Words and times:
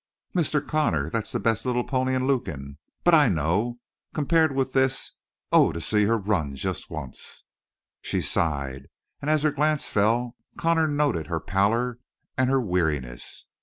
"Mr. 0.35 0.67
Connor, 0.67 1.11
that's 1.11 1.31
the 1.31 1.39
best 1.39 1.63
little 1.63 1.83
pony 1.83 2.15
in 2.15 2.25
Lukin! 2.25 2.79
But 3.03 3.13
I 3.13 3.29
know 3.29 3.77
compared 4.15 4.51
with 4.51 4.73
this 4.73 5.11
oh, 5.51 5.71
to 5.71 5.79
see 5.79 6.05
her 6.05 6.17
run, 6.17 6.55
just 6.55 6.89
once!" 6.89 7.43
She 8.01 8.19
sighed, 8.19 8.87
and 9.21 9.29
as 9.29 9.43
her 9.43 9.51
glance 9.51 9.87
fell 9.87 10.35
Connor 10.57 10.87
noted 10.87 11.27
her 11.27 11.39
pallor 11.39 11.99
and 12.35 12.49
her 12.49 12.59
weariness. 12.59 13.45